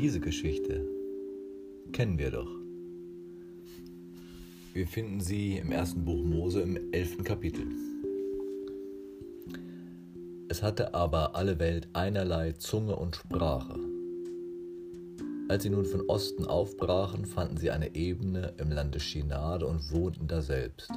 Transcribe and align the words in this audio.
Diese 0.00 0.20
Geschichte 0.20 0.86
kennen 1.90 2.20
wir 2.20 2.30
doch. 2.30 2.48
Wir 4.72 4.86
finden 4.86 5.20
sie 5.20 5.56
im 5.56 5.72
ersten 5.72 6.04
Buch 6.04 6.22
Mose 6.22 6.60
im 6.60 6.92
elften 6.92 7.24
Kapitel. 7.24 7.66
Es 10.48 10.62
hatte 10.62 10.94
aber 10.94 11.34
alle 11.34 11.58
Welt 11.58 11.88
einerlei 11.94 12.52
Zunge 12.52 12.94
und 12.94 13.16
Sprache. 13.16 13.74
Als 15.48 15.64
sie 15.64 15.70
nun 15.70 15.84
von 15.84 16.02
Osten 16.02 16.44
aufbrachen, 16.44 17.26
fanden 17.26 17.56
sie 17.56 17.72
eine 17.72 17.96
Ebene 17.96 18.54
im 18.58 18.70
Lande 18.70 19.00
Shinade 19.00 19.66
und 19.66 19.90
wohnten 19.90 20.28
daselbst. 20.28 20.92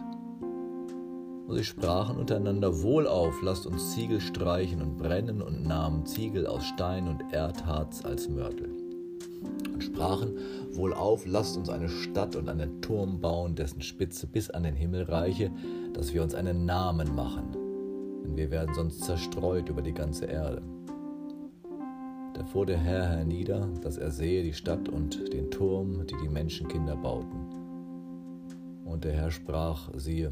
Und 1.48 1.56
sie 1.56 1.64
sprachen 1.64 2.18
untereinander 2.18 2.84
wohlauf, 2.84 3.42
lasst 3.42 3.66
uns 3.66 3.96
Ziegel 3.96 4.22
streichen 4.22 4.80
und 4.80 4.98
brennen 4.98 5.42
und 5.42 5.66
nahmen 5.66 6.06
Ziegel 6.06 6.46
aus 6.46 6.64
Stein 6.64 7.08
und 7.08 7.34
Erdharz 7.34 8.06
als 8.06 8.30
Mörtel. 8.30 8.81
Und 9.74 9.84
sprachen 9.84 10.38
wohlauf, 10.72 11.26
lasst 11.26 11.58
uns 11.58 11.70
eine 11.70 11.90
Stadt 11.90 12.36
und 12.36 12.50
einen 12.50 12.82
Turm 12.82 13.20
bauen, 13.20 13.56
dessen 13.56 13.82
Spitze 13.82 14.28
bis 14.28 14.50
an 14.50 14.64
den 14.64 14.76
Himmel 14.76 15.04
reiche, 15.04 15.52
dass 15.94 16.14
wir 16.14 16.24
uns 16.24 16.36
einen 16.36 16.66
Namen 16.66 17.16
machen, 17.16 17.52
denn 18.24 18.38
wir 18.38 18.52
werden 18.52 18.74
sonst 18.74 19.04
zerstreut 19.04 19.70
über 19.70 19.82
die 19.82 19.94
ganze 19.94 20.26
Erde. 20.26 20.62
Da 22.34 22.46
fuhr 22.46 22.66
der 22.66 22.78
Herr 22.78 23.08
hernieder, 23.08 23.68
dass 23.82 23.98
er 23.98 24.12
sehe 24.12 24.44
die 24.44 24.54
Stadt 24.54 24.90
und 24.90 25.34
den 25.34 25.52
Turm, 25.52 26.06
die 26.08 26.16
die 26.24 26.30
Menschenkinder 26.30 26.96
bauten. 26.96 27.62
Und 28.86 29.04
der 29.04 29.14
Herr 29.14 29.32
sprach, 29.32 29.90
siehe, 29.96 30.32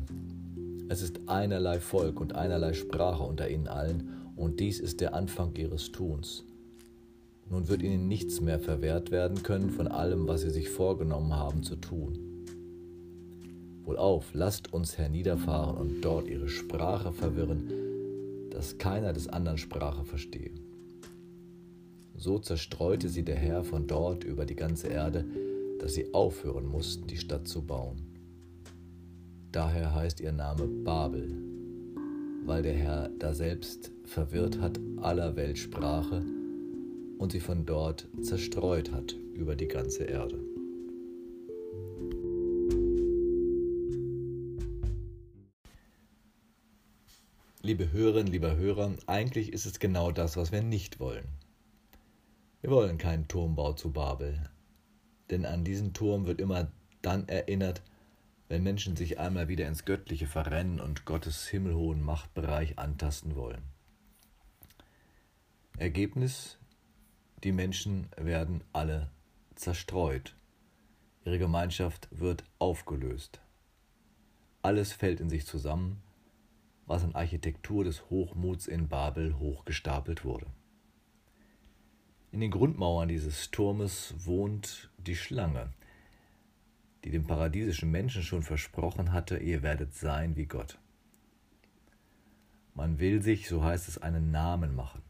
es 0.88 1.04
ist 1.04 1.20
einerlei 1.28 1.80
Volk 1.80 2.20
und 2.20 2.36
einerlei 2.36 2.74
Sprache 2.74 3.24
unter 3.24 3.50
ihnen 3.50 3.68
allen, 3.68 4.10
und 4.36 4.60
dies 4.60 4.80
ist 4.80 5.02
der 5.02 5.14
Anfang 5.14 5.54
ihres 5.56 5.92
Tuns. 5.92 6.46
Nun 7.50 7.68
wird 7.68 7.82
ihnen 7.82 8.08
nichts 8.08 8.42
mehr 8.42 8.60
verwehrt 8.60 9.10
werden 9.10 9.42
können 9.42 9.72
von 9.72 9.88
allem, 9.88 10.28
was 10.28 10.42
sie 10.42 10.52
sich 10.52 10.70
vorgenommen 10.70 11.34
haben 11.34 11.64
zu 11.64 11.76
tun. 11.76 12.46
Wohlauf, 13.84 14.34
lasst 14.34 14.72
uns 14.72 15.00
herniederfahren 15.00 15.76
und 15.76 16.02
dort 16.02 16.28
ihre 16.28 16.48
Sprache 16.48 17.12
verwirren, 17.12 17.72
dass 18.52 18.78
keiner 18.78 19.14
des 19.14 19.28
anderen 19.28 19.58
Sprache 19.58 20.06
verstehe. 20.06 20.52
So 22.16 22.38
zerstreute 22.38 23.10
sie 23.10 23.24
der 23.24 23.38
Herr 23.38 23.64
von 23.64 23.88
dort 23.88 24.24
über 24.24 24.46
die 24.46 24.56
ganze 24.56 24.90
Erde, 24.90 25.26
dass 25.80 25.94
sie 25.94 26.14
aufhören 26.14 26.68
mussten, 26.68 27.08
die 27.08 27.18
Stadt 27.18 27.48
zu 27.48 27.66
bauen. 27.66 28.06
Daher 29.52 29.96
heißt 29.96 30.20
ihr 30.20 30.34
Name 30.34 30.68
Babel, 30.68 31.34
weil 32.46 32.62
der 32.62 32.74
Herr 32.74 33.10
daselbst 33.18 33.92
verwirrt 34.04 34.60
hat 34.60 34.80
aller 34.98 35.36
Welt 35.36 35.58
Sprache 35.58 36.22
und 37.20 37.34
sie 37.34 37.42
von 37.42 37.66
dort 37.66 38.08
zerstreut 38.22 38.92
hat 38.92 39.12
über 39.34 39.56
die 39.56 39.68
ganze 39.68 40.06
Erde. 40.06 40.40
Liebe 47.62 47.92
Hörerinnen, 47.92 48.32
lieber 48.32 48.56
Hörer, 48.56 48.96
eigentlich 49.06 49.52
ist 49.52 49.66
es 49.66 49.80
genau 49.80 50.12
das, 50.12 50.38
was 50.38 50.54
wir 50.54 50.64
nicht 50.64 51.02
wollen. 51.02 51.28
Wir 52.62 52.72
wollen 52.72 52.98
keinen 52.98 53.28
Turmbau 53.28 53.74
zu 53.74 53.92
Babel, 53.92 54.50
denn 55.30 55.46
an 55.46 55.66
diesen 55.66 55.94
Turm 55.94 56.26
wird 56.26 56.40
immer 56.40 56.72
dann 57.02 57.28
erinnert, 57.28 57.82
wenn 58.48 58.64
Menschen 58.64 58.96
sich 58.96 59.20
einmal 59.20 59.50
wieder 59.50 59.68
ins 59.68 59.84
Göttliche 59.84 60.26
verrennen 60.26 60.80
und 60.80 61.04
Gottes 61.04 61.48
himmelhohen 61.48 62.02
Machtbereich 62.02 62.80
antasten 62.80 63.36
wollen. 63.36 63.62
Ergebnis, 65.78 66.59
die 67.44 67.52
Menschen 67.52 68.10
werden 68.18 68.64
alle 68.74 69.10
zerstreut. 69.56 70.36
Ihre 71.26 71.40
Gemeinschaft 71.40 72.08
wird 72.12 72.44
aufgelöst. 72.60 73.40
Alles 74.62 74.94
fällt 74.94 75.20
in 75.20 75.30
sich 75.30 75.46
zusammen, 75.46 76.02
was 76.86 77.04
an 77.04 77.16
Architektur 77.16 77.84
des 77.84 78.10
Hochmuts 78.10 78.68
in 78.68 78.88
Babel 78.88 79.38
hochgestapelt 79.38 80.26
wurde. 80.26 80.48
In 82.32 82.42
den 82.42 82.52
Grundmauern 82.52 83.08
dieses 83.08 83.52
Turmes 83.52 84.14
wohnt 84.18 84.90
die 84.98 85.16
Schlange, 85.16 85.72
die 87.04 87.12
dem 87.12 87.26
paradiesischen 87.26 87.90
Menschen 87.90 88.24
schon 88.24 88.44
versprochen 88.44 89.14
hatte, 89.14 89.38
ihr 89.38 89.64
werdet 89.64 89.94
sein 89.94 90.36
wie 90.36 90.46
Gott. 90.46 90.78
Man 92.76 93.00
will 93.00 93.22
sich, 93.22 93.48
so 93.48 93.64
heißt 93.64 93.88
es, 93.88 93.98
einen 93.98 94.32
Namen 94.32 94.76
machen. 94.76 95.02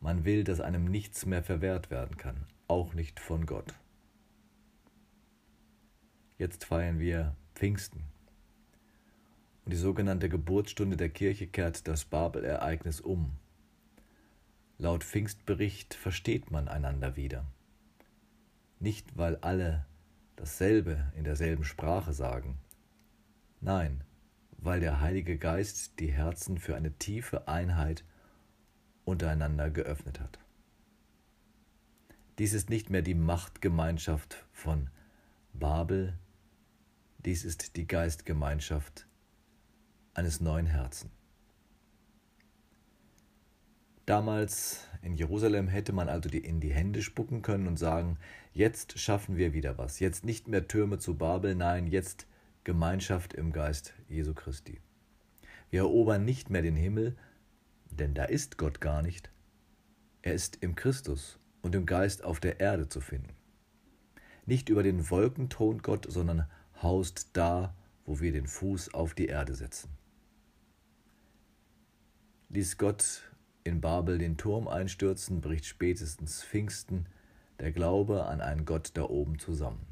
Man 0.00 0.24
will, 0.24 0.44
dass 0.44 0.60
einem 0.60 0.86
nichts 0.86 1.26
mehr 1.26 1.42
verwehrt 1.42 1.90
werden 1.90 2.16
kann, 2.16 2.46
auch 2.68 2.94
nicht 2.94 3.20
von 3.20 3.44
Gott. 3.44 3.74
Jetzt 6.38 6.64
feiern 6.64 6.98
wir 6.98 7.36
Pfingsten. 7.54 8.04
Und 9.66 9.72
die 9.74 9.76
sogenannte 9.76 10.30
Geburtsstunde 10.30 10.96
der 10.96 11.10
Kirche 11.10 11.46
kehrt 11.46 11.86
das 11.86 12.06
Babel-Ereignis 12.06 13.02
um. 13.02 13.32
Laut 14.78 15.04
Pfingstbericht 15.04 15.92
versteht 15.92 16.50
man 16.50 16.66
einander 16.66 17.16
wieder. 17.16 17.44
Nicht, 18.78 19.18
weil 19.18 19.36
alle 19.36 19.84
dasselbe 20.36 21.12
in 21.14 21.24
derselben 21.24 21.64
Sprache 21.64 22.14
sagen. 22.14 22.58
Nein, 23.60 24.02
weil 24.56 24.80
der 24.80 25.02
Heilige 25.02 25.36
Geist 25.36 26.00
die 26.00 26.10
Herzen 26.10 26.56
für 26.56 26.74
eine 26.74 26.92
tiefe 26.92 27.46
Einheit 27.46 28.04
untereinander 29.04 29.70
geöffnet 29.70 30.20
hat. 30.20 30.38
Dies 32.38 32.52
ist 32.54 32.70
nicht 32.70 32.90
mehr 32.90 33.02
die 33.02 33.14
Machtgemeinschaft 33.14 34.46
von 34.52 34.88
Babel, 35.52 36.18
dies 37.18 37.44
ist 37.44 37.76
die 37.76 37.86
Geistgemeinschaft 37.86 39.06
eines 40.14 40.40
neuen 40.40 40.66
Herzens. 40.66 41.12
Damals 44.06 44.88
in 45.02 45.14
Jerusalem 45.14 45.68
hätte 45.68 45.92
man 45.92 46.08
also 46.08 46.28
die 46.28 46.44
in 46.44 46.60
die 46.60 46.72
Hände 46.72 47.02
spucken 47.02 47.42
können 47.42 47.68
und 47.68 47.76
sagen, 47.76 48.18
jetzt 48.52 48.98
schaffen 48.98 49.36
wir 49.36 49.52
wieder 49.52 49.78
was, 49.78 50.00
jetzt 50.00 50.24
nicht 50.24 50.48
mehr 50.48 50.66
Türme 50.66 50.98
zu 50.98 51.16
Babel, 51.16 51.54
nein, 51.54 51.86
jetzt 51.86 52.26
Gemeinschaft 52.64 53.34
im 53.34 53.52
Geist 53.52 53.94
Jesu 54.08 54.34
Christi. 54.34 54.80
Wir 55.70 55.80
erobern 55.80 56.24
nicht 56.24 56.50
mehr 56.50 56.62
den 56.62 56.74
Himmel, 56.74 57.16
denn 57.90 58.14
da 58.14 58.24
ist 58.24 58.58
Gott 58.58 58.80
gar 58.80 59.02
nicht. 59.02 59.30
Er 60.22 60.34
ist 60.34 60.58
im 60.60 60.74
Christus 60.74 61.38
und 61.62 61.74
im 61.74 61.86
Geist 61.86 62.24
auf 62.24 62.40
der 62.40 62.60
Erde 62.60 62.88
zu 62.88 63.00
finden. 63.00 63.34
Nicht 64.46 64.68
über 64.68 64.82
den 64.82 65.10
Wolken 65.10 65.48
thront 65.48 65.82
Gott, 65.82 66.06
sondern 66.08 66.48
haust 66.82 67.30
da, 67.34 67.74
wo 68.04 68.20
wir 68.20 68.32
den 68.32 68.46
Fuß 68.46 68.94
auf 68.94 69.14
die 69.14 69.26
Erde 69.26 69.54
setzen. 69.54 69.90
Ließ 72.48 72.78
Gott 72.78 73.22
in 73.62 73.80
Babel 73.80 74.18
den 74.18 74.36
Turm 74.36 74.66
einstürzen, 74.66 75.40
bricht 75.40 75.66
spätestens 75.66 76.42
Pfingsten 76.42 77.06
der 77.60 77.72
Glaube 77.72 78.24
an 78.24 78.40
einen 78.40 78.64
Gott 78.64 78.90
da 78.94 79.04
oben 79.04 79.38
zusammen. 79.38 79.86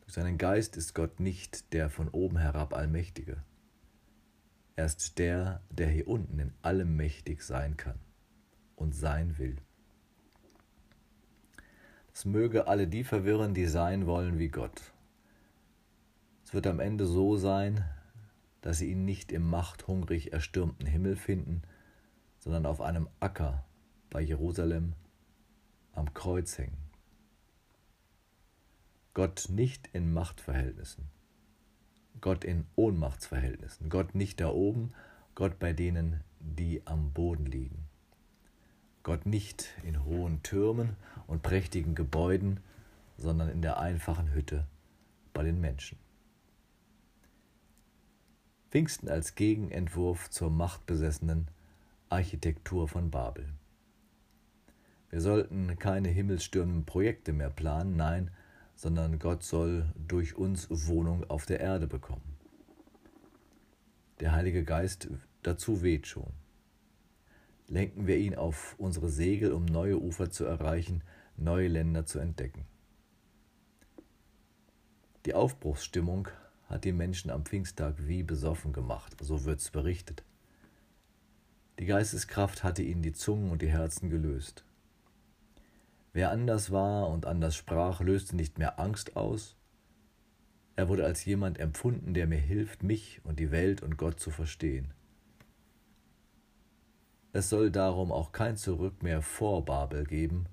Durch 0.00 0.12
seinen 0.12 0.38
Geist 0.38 0.76
ist 0.76 0.94
Gott 0.94 1.20
nicht 1.20 1.72
der 1.72 1.88
von 1.88 2.08
oben 2.08 2.36
herab 2.36 2.74
Allmächtige. 2.74 3.42
Er 4.76 4.86
ist 4.86 5.18
der, 5.18 5.62
der 5.70 5.88
hier 5.88 6.08
unten 6.08 6.38
in 6.38 6.52
allem 6.62 6.96
mächtig 6.96 7.42
sein 7.42 7.76
kann 7.76 7.98
und 8.76 8.94
sein 8.94 9.38
will. 9.38 9.56
Es 12.12 12.24
möge 12.24 12.66
alle 12.66 12.86
die 12.86 13.04
verwirren, 13.04 13.54
die 13.54 13.66
sein 13.66 14.06
wollen 14.06 14.38
wie 14.38 14.48
Gott. 14.48 14.92
Es 16.44 16.54
wird 16.54 16.66
am 16.66 16.80
Ende 16.80 17.06
so 17.06 17.36
sein, 17.36 17.84
dass 18.60 18.78
sie 18.78 18.90
ihn 18.90 19.04
nicht 19.04 19.32
im 19.32 19.48
machthungrig 19.48 20.32
erstürmten 20.32 20.86
Himmel 20.86 21.16
finden, 21.16 21.62
sondern 22.38 22.66
auf 22.66 22.80
einem 22.80 23.08
Acker 23.20 23.64
bei 24.10 24.20
Jerusalem 24.20 24.94
am 25.92 26.12
Kreuz 26.12 26.58
hängen. 26.58 26.76
Gott 29.14 29.46
nicht 29.48 29.88
in 29.92 30.12
Machtverhältnissen, 30.12 31.08
Gott 32.20 32.44
in 32.44 32.66
Ohnmachtsverhältnissen, 32.76 33.88
Gott 33.88 34.14
nicht 34.14 34.40
da 34.40 34.48
oben, 34.50 34.92
Gott 35.34 35.58
bei 35.58 35.72
denen, 35.72 36.20
die 36.38 36.82
am 36.86 37.12
Boden 37.12 37.46
liegen. 37.46 37.86
Gott 39.02 39.24
nicht 39.24 39.68
in 39.84 40.04
hohen 40.04 40.42
Türmen 40.42 40.96
und 41.26 41.42
prächtigen 41.42 41.94
Gebäuden, 41.94 42.60
sondern 43.16 43.48
in 43.48 43.62
der 43.62 43.78
einfachen 43.78 44.32
Hütte 44.32 44.66
bei 45.32 45.42
den 45.42 45.60
Menschen. 45.60 45.98
Pfingsten 48.70 49.08
als 49.08 49.34
Gegenentwurf 49.34 50.30
zur 50.30 50.50
machtbesessenen 50.50 51.48
Architektur 52.08 52.88
von 52.88 53.10
Babel. 53.10 53.46
Wir 55.10 55.20
sollten 55.20 55.76
keine 55.78 56.08
himmelsstürmenden 56.08 56.84
Projekte 56.84 57.32
mehr 57.32 57.50
planen, 57.50 57.96
nein, 57.96 58.30
sondern 58.80 59.18
Gott 59.18 59.42
soll 59.42 59.92
durch 60.08 60.36
uns 60.36 60.66
Wohnung 60.70 61.28
auf 61.28 61.44
der 61.44 61.60
Erde 61.60 61.86
bekommen. 61.86 62.38
Der 64.20 64.32
Heilige 64.32 64.64
Geist 64.64 65.06
dazu 65.42 65.82
weht 65.82 66.06
schon. 66.06 66.32
lenken 67.68 68.06
wir 68.06 68.16
ihn 68.16 68.34
auf 68.34 68.74
unsere 68.78 69.10
Segel, 69.10 69.52
um 69.52 69.66
neue 69.66 70.00
Ufer 70.00 70.30
zu 70.30 70.46
erreichen, 70.46 71.02
neue 71.36 71.68
Länder 71.68 72.06
zu 72.06 72.20
entdecken. 72.20 72.64
Die 75.26 75.34
Aufbruchsstimmung 75.34 76.28
hat 76.64 76.84
die 76.84 76.92
Menschen 76.92 77.30
am 77.30 77.44
Pfingsttag 77.44 77.96
wie 77.98 78.22
besoffen 78.22 78.72
gemacht, 78.72 79.14
so 79.20 79.44
wird's 79.44 79.68
berichtet. 79.68 80.24
Die 81.78 81.84
Geisteskraft 81.84 82.64
hatte 82.64 82.82
ihnen 82.82 83.02
die 83.02 83.12
Zungen 83.12 83.50
und 83.50 83.60
die 83.60 83.70
Herzen 83.70 84.08
gelöst. 84.08 84.64
Wer 86.12 86.30
anders 86.30 86.72
war 86.72 87.08
und 87.08 87.26
anders 87.26 87.54
sprach, 87.54 88.00
löste 88.00 88.34
nicht 88.34 88.58
mehr 88.58 88.80
Angst 88.80 89.16
aus. 89.16 89.56
Er 90.76 90.88
wurde 90.88 91.04
als 91.04 91.24
jemand 91.24 91.58
empfunden, 91.58 92.14
der 92.14 92.26
mir 92.26 92.38
hilft, 92.38 92.82
mich 92.82 93.20
und 93.24 93.38
die 93.38 93.50
Welt 93.50 93.82
und 93.82 93.96
Gott 93.96 94.18
zu 94.18 94.30
verstehen. 94.30 94.92
Es 97.32 97.48
soll 97.48 97.70
darum 97.70 98.10
auch 98.10 98.32
kein 98.32 98.56
Zurück 98.56 99.02
mehr 99.02 99.22
vor 99.22 99.64
Babel 99.64 100.04
geben, 100.04 100.46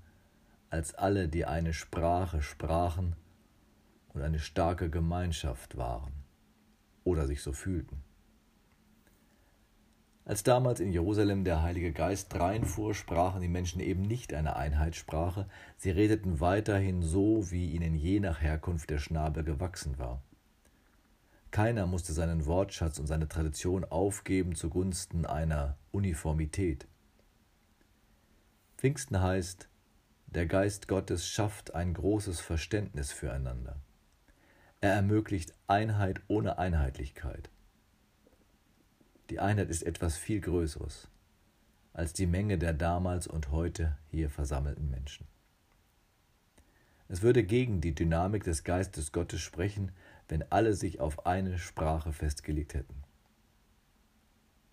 als 0.70 0.94
alle, 0.94 1.28
die 1.28 1.44
eine 1.44 1.72
Sprache 1.72 2.40
sprachen 2.40 3.16
und 4.08 4.22
eine 4.22 4.38
starke 4.38 4.90
Gemeinschaft 4.90 5.76
waren 5.76 6.12
oder 7.04 7.26
sich 7.26 7.42
so 7.42 7.52
fühlten. 7.52 8.04
Als 10.28 10.42
damals 10.42 10.78
in 10.78 10.92
Jerusalem 10.92 11.42
der 11.42 11.62
Heilige 11.62 11.90
Geist 11.90 12.34
dreinfuhr, 12.34 12.94
sprachen 12.94 13.40
die 13.40 13.48
Menschen 13.48 13.80
eben 13.80 14.02
nicht 14.02 14.34
eine 14.34 14.56
Einheitssprache, 14.56 15.48
sie 15.78 15.90
redeten 15.90 16.38
weiterhin 16.38 17.00
so, 17.00 17.50
wie 17.50 17.70
ihnen 17.70 17.94
je 17.94 18.20
nach 18.20 18.42
Herkunft 18.42 18.90
der 18.90 18.98
Schnabel 18.98 19.42
gewachsen 19.42 19.98
war. 19.98 20.20
Keiner 21.50 21.86
musste 21.86 22.12
seinen 22.12 22.44
Wortschatz 22.44 22.98
und 22.98 23.06
seine 23.06 23.26
Tradition 23.26 23.86
aufgeben 23.86 24.54
zugunsten 24.54 25.24
einer 25.24 25.78
Uniformität. 25.92 26.86
Pfingsten 28.76 29.22
heißt, 29.22 29.70
der 30.26 30.44
Geist 30.44 30.88
Gottes 30.88 31.26
schafft 31.26 31.74
ein 31.74 31.94
großes 31.94 32.38
Verständnis 32.40 33.12
füreinander. 33.12 33.76
Er 34.82 34.92
ermöglicht 34.92 35.54
Einheit 35.68 36.20
ohne 36.28 36.58
Einheitlichkeit. 36.58 37.48
Die 39.30 39.40
Einheit 39.40 39.68
ist 39.68 39.82
etwas 39.82 40.16
viel 40.16 40.40
Größeres 40.40 41.08
als 41.98 42.12
die 42.12 42.26
Menge 42.26 42.58
der 42.58 42.74
damals 42.74 43.26
und 43.26 43.50
heute 43.50 43.98
hier 44.08 44.30
versammelten 44.30 44.88
Menschen. 44.88 45.26
Es 47.08 47.22
würde 47.22 47.42
gegen 47.42 47.80
die 47.80 47.92
Dynamik 47.92 48.44
des 48.44 48.62
Geistes 48.62 49.10
Gottes 49.10 49.40
sprechen, 49.40 49.90
wenn 50.28 50.44
alle 50.52 50.74
sich 50.74 51.00
auf 51.00 51.26
eine 51.26 51.58
Sprache 51.58 52.12
festgelegt 52.12 52.74
hätten. 52.74 53.02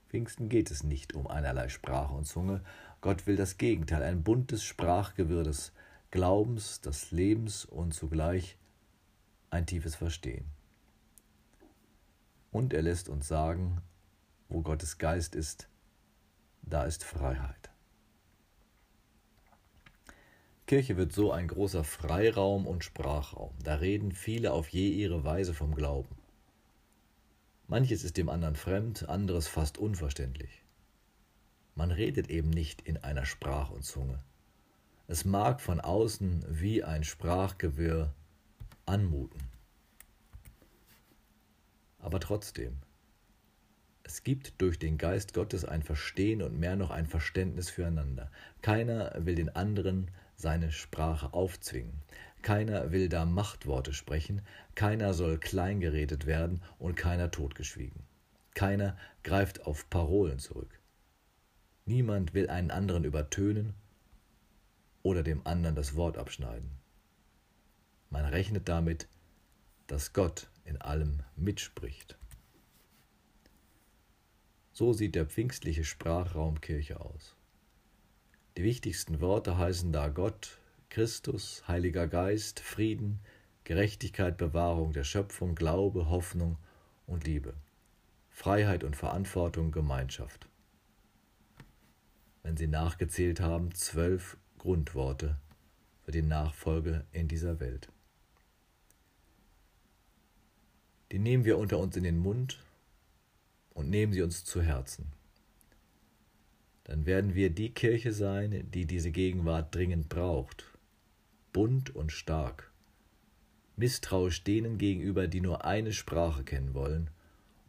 Pfingsten 0.09 0.49
geht 0.49 0.69
es 0.69 0.83
nicht 0.83 1.13
um 1.13 1.25
einerlei 1.25 1.67
Sprache 1.67 2.13
und 2.13 2.25
Zunge, 2.25 2.61
Gott 3.01 3.25
will 3.25 3.37
das 3.37 3.57
Gegenteil, 3.57 4.03
ein 4.03 4.21
buntes 4.21 4.63
Sprachgewirr 4.63 5.43
des 5.43 5.71
Glaubens, 6.11 6.81
des 6.81 7.09
Lebens 7.09 7.65
und 7.65 7.95
zugleich 7.95 8.57
ein 9.49 9.65
tiefes 9.65 9.95
Verstehen. 9.95 10.45
Und 12.51 12.71
er 12.71 12.83
lässt 12.83 13.09
uns 13.09 13.27
sagen, 13.27 13.81
wo 14.49 14.61
Gottes 14.61 14.97
Geist 14.97 15.35
ist, 15.35 15.67
da 16.61 16.83
ist 16.83 17.03
Freiheit. 17.03 17.69
Kirche 20.67 20.97
wird 20.97 21.13
so 21.13 21.31
ein 21.31 21.47
großer 21.47 21.83
Freiraum 21.83 22.65
und 22.65 22.83
Sprachraum. 22.83 23.53
Da 23.63 23.75
reden 23.75 24.11
viele 24.11 24.51
auf 24.51 24.67
je 24.69 24.89
ihre 24.89 25.23
Weise 25.23 25.53
vom 25.53 25.75
Glauben. 25.75 26.17
Manches 27.67 28.03
ist 28.03 28.17
dem 28.17 28.29
anderen 28.29 28.55
fremd, 28.55 29.07
anderes 29.07 29.47
fast 29.47 29.77
unverständlich. 29.77 30.63
Man 31.75 31.91
redet 31.91 32.29
eben 32.29 32.49
nicht 32.49 32.81
in 32.81 32.97
einer 32.97 33.25
Sprach 33.25 33.69
und 33.69 33.83
Zunge. 33.83 34.19
Es 35.07 35.23
mag 35.23 35.61
von 35.61 35.79
außen 35.79 36.45
wie 36.49 36.83
ein 36.83 37.03
Sprachgewirr 37.03 38.13
anmuten. 38.87 39.41
Aber 41.99 42.19
trotzdem, 42.19 42.77
es 44.07 44.21
gibt 44.21 44.61
durch 44.61 44.77
den 44.77 44.99
Geist 44.99 45.33
Gottes 45.33 45.65
ein 45.65 45.81
Verstehen 45.81 46.43
und 46.43 46.59
mehr 46.59 46.75
noch 46.75 46.91
ein 46.91 47.07
Verständnis 47.07 47.71
füreinander. 47.71 48.29
Keiner 48.61 49.11
will 49.17 49.33
den 49.33 49.49
anderen 49.55 50.11
seine 50.35 50.71
Sprache 50.71 51.33
aufzwingen. 51.33 52.03
Keiner 52.43 52.91
will 52.91 53.09
da 53.09 53.25
Machtworte 53.25 53.93
sprechen, 53.93 54.43
keiner 54.75 55.15
soll 55.15 55.39
kleingeredet 55.39 56.27
werden 56.27 56.61
und 56.77 56.95
keiner 56.95 57.31
totgeschwiegen. 57.31 58.03
Keiner 58.53 58.95
greift 59.23 59.65
auf 59.65 59.89
Parolen 59.89 60.37
zurück. 60.37 60.79
Niemand 61.85 62.35
will 62.35 62.47
einen 62.47 62.69
anderen 62.69 63.05
übertönen 63.05 63.73
oder 65.01 65.23
dem 65.23 65.47
anderen 65.47 65.75
das 65.75 65.95
Wort 65.95 66.19
abschneiden. 66.19 66.69
Man 68.11 68.25
rechnet 68.25 68.69
damit, 68.69 69.07
dass 69.87 70.13
Gott 70.13 70.47
in 70.63 70.79
allem 70.79 71.21
mitspricht. 71.35 72.17
So 74.75 74.91
sieht 74.91 75.15
der 75.15 75.25
pfingstliche 75.25 75.85
Sprachraum 75.85 76.59
Kirche 76.59 76.99
aus. 76.99 77.37
Die 78.57 78.63
wichtigsten 78.63 79.21
Worte 79.21 79.57
heißen 79.57 79.93
da 79.93 80.09
Gott, 80.09 80.59
Christus, 80.89 81.65
Heiliger 81.65 82.09
Geist, 82.09 82.59
Frieden, 82.59 83.21
Gerechtigkeit, 83.63 84.35
Bewahrung 84.35 84.91
der 84.91 85.05
Schöpfung, 85.05 85.55
Glaube, 85.55 86.09
Hoffnung 86.09 86.57
und 87.07 87.23
Liebe, 87.23 87.53
Freiheit 88.29 88.83
und 88.83 88.97
Verantwortung, 88.97 89.71
Gemeinschaft. 89.71 90.49
Wenn 92.43 92.57
Sie 92.57 92.67
nachgezählt 92.67 93.39
haben, 93.39 93.73
zwölf 93.73 94.35
Grundworte 94.57 95.39
für 96.03 96.11
die 96.11 96.21
Nachfolge 96.21 97.05
in 97.13 97.29
dieser 97.29 97.61
Welt. 97.61 97.87
Die 101.13 101.19
nehmen 101.19 101.45
wir 101.45 101.57
unter 101.57 101.79
uns 101.79 101.95
in 101.95 102.03
den 102.03 102.19
Mund 102.19 102.59
und 103.75 103.91
nehmen 103.91 104.13
sie 104.13 104.23
uns 104.23 104.43
zu 104.43 104.63
Herzen. 104.63 105.11
Dann 106.85 107.05
werden 107.05 107.35
wir 107.35 107.51
die 107.51 107.71
Kirche 107.71 108.11
sein, 108.11 108.67
die 108.71 108.85
diese 108.85 109.11
Gegenwart 109.11 109.75
dringend 109.75 110.09
braucht, 110.09 110.65
bunt 111.53 111.93
und 111.95 112.11
stark, 112.11 112.71
misstrauisch 113.75 114.43
denen 114.43 114.79
gegenüber, 114.79 115.27
die 115.27 115.41
nur 115.41 115.65
eine 115.65 115.93
Sprache 115.93 116.43
kennen 116.43 116.73
wollen 116.73 117.09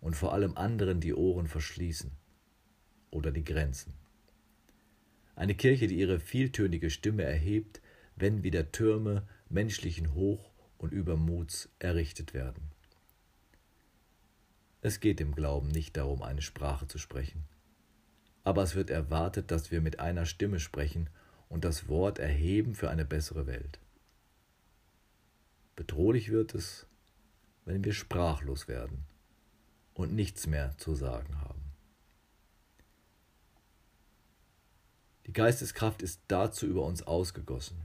und 0.00 0.16
vor 0.16 0.32
allem 0.32 0.56
anderen 0.56 1.00
die 1.00 1.14
Ohren 1.14 1.48
verschließen 1.48 2.12
oder 3.10 3.32
die 3.32 3.44
Grenzen. 3.44 3.92
Eine 5.34 5.54
Kirche, 5.54 5.86
die 5.86 5.98
ihre 5.98 6.20
vieltönige 6.20 6.90
Stimme 6.90 7.24
erhebt, 7.24 7.80
wenn 8.14 8.42
wieder 8.42 8.70
Türme 8.70 9.26
menschlichen 9.48 10.14
Hoch- 10.14 10.50
und 10.78 10.92
Übermuts 10.92 11.68
errichtet 11.78 12.32
werden. 12.32 12.65
Es 14.86 15.00
geht 15.00 15.20
im 15.20 15.34
Glauben 15.34 15.66
nicht 15.66 15.96
darum, 15.96 16.22
eine 16.22 16.42
Sprache 16.42 16.86
zu 16.86 16.98
sprechen. 16.98 17.42
Aber 18.44 18.62
es 18.62 18.76
wird 18.76 18.88
erwartet, 18.88 19.50
dass 19.50 19.72
wir 19.72 19.80
mit 19.80 19.98
einer 19.98 20.26
Stimme 20.26 20.60
sprechen 20.60 21.10
und 21.48 21.64
das 21.64 21.88
Wort 21.88 22.20
erheben 22.20 22.76
für 22.76 22.88
eine 22.88 23.04
bessere 23.04 23.48
Welt. 23.48 23.80
Bedrohlich 25.74 26.30
wird 26.30 26.54
es, 26.54 26.86
wenn 27.64 27.82
wir 27.82 27.94
sprachlos 27.94 28.68
werden 28.68 29.06
und 29.92 30.14
nichts 30.14 30.46
mehr 30.46 30.78
zu 30.78 30.94
sagen 30.94 31.40
haben. 31.40 31.72
Die 35.26 35.32
Geisteskraft 35.32 36.00
ist 36.00 36.20
dazu 36.28 36.64
über 36.64 36.84
uns 36.84 37.02
ausgegossen, 37.02 37.82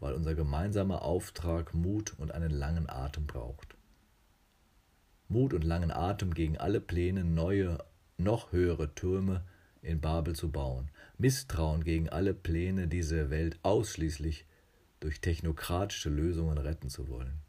weil 0.00 0.14
unser 0.14 0.34
gemeinsamer 0.34 1.02
Auftrag 1.02 1.74
Mut 1.74 2.18
und 2.18 2.32
einen 2.32 2.50
langen 2.50 2.90
Atem 2.90 3.28
braucht. 3.28 3.77
Mut 5.28 5.52
und 5.52 5.62
langen 5.62 5.90
Atem 5.90 6.32
gegen 6.32 6.56
alle 6.56 6.80
Pläne, 6.80 7.22
neue, 7.22 7.78
noch 8.16 8.52
höhere 8.52 8.94
Türme 8.94 9.44
in 9.82 10.00
Babel 10.00 10.34
zu 10.34 10.50
bauen, 10.50 10.90
Misstrauen 11.18 11.84
gegen 11.84 12.08
alle 12.08 12.34
Pläne, 12.34 12.88
diese 12.88 13.30
Welt 13.30 13.58
ausschließlich 13.62 14.46
durch 15.00 15.20
technokratische 15.20 16.08
Lösungen 16.08 16.58
retten 16.58 16.88
zu 16.88 17.08
wollen. 17.08 17.40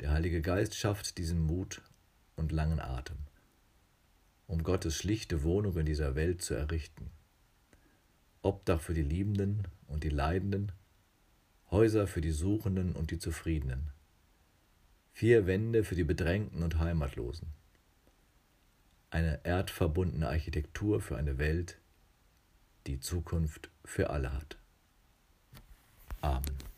Der 0.00 0.10
Heilige 0.10 0.40
Geist 0.40 0.74
schafft 0.74 1.18
diesen 1.18 1.40
Mut 1.40 1.82
und 2.36 2.52
langen 2.52 2.80
Atem, 2.80 3.18
um 4.46 4.62
Gottes 4.62 4.96
schlichte 4.96 5.42
Wohnung 5.42 5.76
in 5.76 5.86
dieser 5.86 6.14
Welt 6.14 6.42
zu 6.42 6.54
errichten. 6.54 7.10
Obdach 8.42 8.80
für 8.80 8.94
die 8.94 9.02
Liebenden 9.02 9.68
und 9.86 10.02
die 10.02 10.08
Leidenden, 10.08 10.72
Häuser 11.70 12.06
für 12.06 12.20
die 12.20 12.32
Suchenden 12.32 12.96
und 12.96 13.10
die 13.10 13.18
Zufriedenen, 13.18 13.90
Vier 15.12 15.46
Wände 15.46 15.84
für 15.84 15.94
die 15.94 16.04
Bedrängten 16.04 16.62
und 16.62 16.78
Heimatlosen. 16.78 17.48
Eine 19.10 19.40
erdverbundene 19.44 20.28
Architektur 20.28 21.00
für 21.00 21.16
eine 21.16 21.38
Welt, 21.38 21.78
die 22.86 23.00
Zukunft 23.00 23.70
für 23.84 24.10
alle 24.10 24.32
hat. 24.32 24.56
Amen. 26.20 26.69